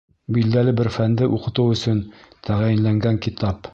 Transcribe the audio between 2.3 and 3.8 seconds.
тәғәйенләнгән китап.